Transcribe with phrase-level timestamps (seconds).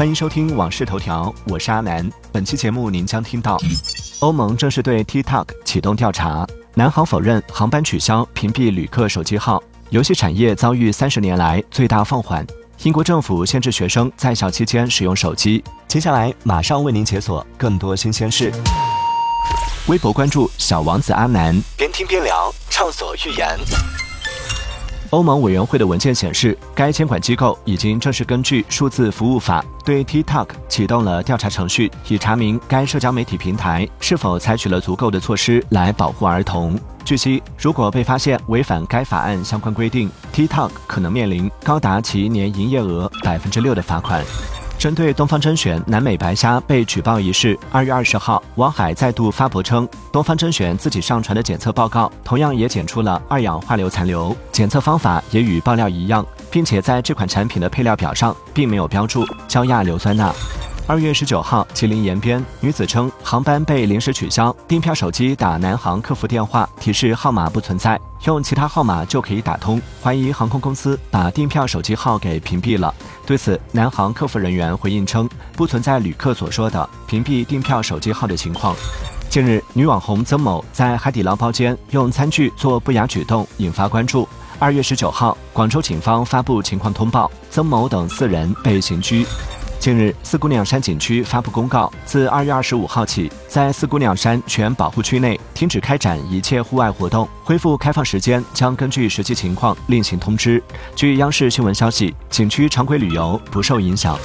[0.00, 2.10] 欢迎收听《往事头条》，我是阿南。
[2.32, 3.58] 本期节目您将听到：
[4.20, 6.42] 欧盟正式对 TikTok 启动调查；
[6.72, 12.42] 南航否认航班取消屏蔽旅客手机号；游戏产业遭遇三十年来最大放缓；
[12.82, 15.62] 英国政府限制学生在校期间使用手机。
[15.86, 18.50] 接下来马上为您解锁更多新鲜事。
[19.86, 23.46] 微博关注小王子阿南，边听边聊，畅所欲言。
[25.10, 36.78] 欧盟委员会的文件显示，该监管机构已经正式根据数字服务法对 TikTok 启动了调查程序，以查明该社交媒体平台是否采取了足够的措施来保护儿童。
[37.04, 44.24] 据悉，如果被发现违反该法案相关规定，TikTok 可能面临高达其年营业额百分之六的罚款。
[44.78, 60.34] 针对东方甄选南美白虾被举报一事，二月二十号，王海再度发博称，东方甄选自己上传的检测报告同样也检出了二氧化硫残留，检测方法也与爆料一样，并且在这款产品的配料表上并没有标注焦亚硫酸钠。
[60.88, 72.92] 二月十九号，吉林延边女子称航班被临时取消，订票手机打南航客服电话，提示号码不存在，用其他号码就可以打通，怀疑航空公司把订票手机号给屏蔽了。
[73.24, 78.74] 对此，南航客服人员回应称，不存在旅客所说的屏蔽订票手机号的情况。
[79.30, 84.28] 近日，女网红曾某在海底捞包间用餐具做不雅举动，引发关注。
[84.58, 89.24] 二月十九号，广州警方发布情况通报，曾某等四人被刑拘。
[89.78, 100.60] 近日，四姑娘山景区发布公告，自二月二十五号起，在四姑娘山全保护区内停止开展一切户外活动，恢复开放时间将根据实际情况另行通知。
[100.96, 104.18] 据央视新闻消息，景区常规旅游不受影响。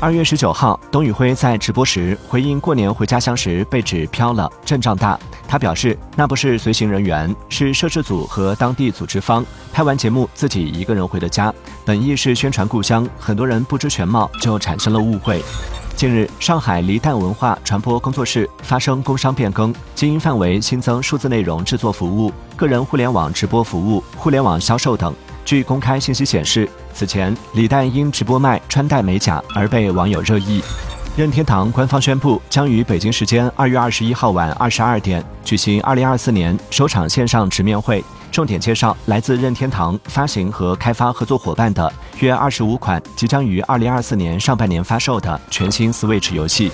[0.00, 5.18] 二月十九号，董宇辉在直播时回应过年回家乡时被指飘了，阵仗大。
[5.48, 11.52] 他表示，那不是随行人员，是摄制组和当地组织方拍完节目自己一个人回的家，
[11.84, 13.08] 本意是宣传故乡。
[13.18, 15.42] 很多人不知全貌，就产生了误会。
[15.96, 25.12] 近日，上海离蛋文化传播工作室发生工商变更，经营范围新增数字内容制作服务、个人互联网直播服务、互联网销售等。
[25.48, 30.60] 据公开信息显示，此前李诞因直播卖穿戴美甲而被网友热议。
[31.16, 46.70] 任天堂官方宣布，将于北京时间二月二十一号晚二十二点举行二零二四年首场线上直面会，重点介绍来自任天堂发行和开发合作伙伴的约二十五款即将于二零二四年上半年发售的全新 Switch 游戏。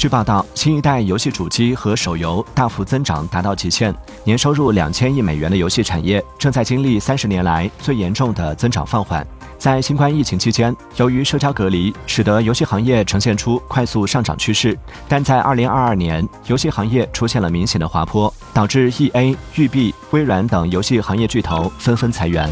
[0.00, 3.94] 据报道，新一代游戏主机和手游大幅增长达到极限，
[4.24, 9.26] 年收入两千亿美元的游戏产业正在经历三十年来最严重的增长放缓。
[9.58, 14.74] 在新冠疫情期间，由于社交隔离，使得游戏行业呈现出快速上涨趋势，
[15.06, 22.50] 但在二零二二年，游戏行业出现了明显的滑坡，导致 E A、育碧、微软等游戏行业巨头纷纷裁员。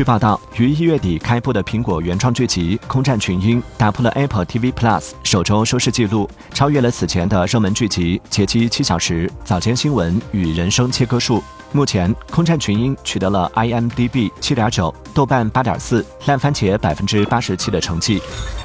[0.00, 11.36] 据报道，于一月底开播的苹果原创剧集《空战群英》打破了 Apple TV Plus 首周收视纪录，超越了此前的热门剧集《解机七小时》《早间新闻》与《人生切割术》。
[11.72, 18.22] 目前，《空战群英》取得了 IMDB 七点九、豆瓣八点四、烂番茄百分之八十七的成绩。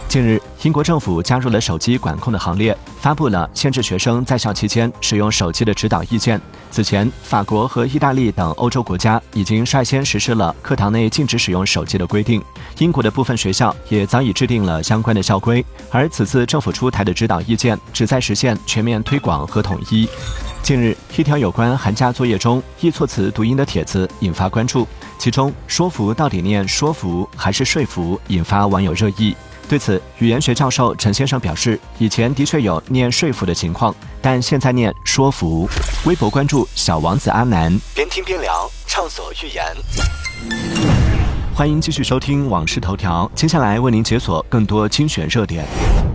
[0.07, 6.41] 近日，英国政府加入了手机管控的行列，发布了限制学生在校期间使用手机的指导意见。
[6.71, 12.43] 此前，法国和意大利等欧洲国家已经率先实施了课堂内禁止使用手机的规定，
[12.79, 15.63] 英国的部分学校也早已制定了相关的校规。
[15.91, 20.09] 而此次政府出台的指导意见，旨在实现全面推广和统一。
[20.63, 24.87] 近日，一条有关寒假作业中易措辞读音的帖子引发关注，
[25.19, 29.35] 其中“说服”到底念“说服”还是“说服”，引发网友热议。
[29.67, 35.67] 对此，语言学教授陈先生表示，以前的确有念“说服”的情况，但现在念“说服”。
[36.05, 39.65] 微博关注小王子阿南，边听边聊，畅所欲言。
[41.55, 45.65] 欢迎继续收听《往事头条》，接下来为您解锁更多精选热点。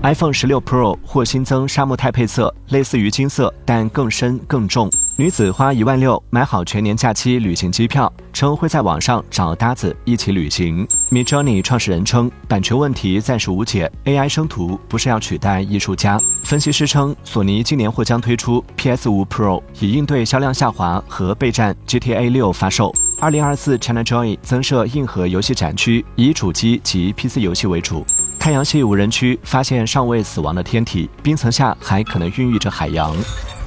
[0.02, 4.88] iPhone 十六 Pro 或新增沙漠钛配色，类似于金色，但更深更重。
[5.16, 10.86] 女子花一万六买好全年假期旅行机票，称会在网上找搭子一起旅行。
[11.10, 16.16] Midjourney 创始人称，版权问题暂时无解，AI 生图不是要取代艺术家。
[16.44, 22.94] 分析师称，索尼今年或将推出 PS 五 Pro，以应对销量下滑和备战 GTA 六发售。
[23.18, 28.06] 二零二四 ChinaJoy 增设硬核游戏展区，以主机及 PC 游戏为主。
[28.38, 33.12] 太阳系无人区发现尚未死亡的天体，冰层下还可能孕育着海洋。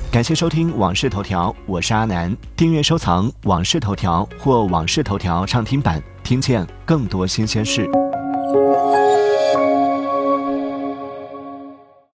[0.09, 2.33] 感谢收听《往事头条》，我是阿南。
[2.55, 7.89] 订阅收藏《往事头条》或《往事头条》畅听版，听见更多新鲜事。